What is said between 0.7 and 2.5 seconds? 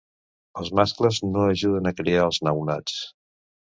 mascles no ajuden a criar els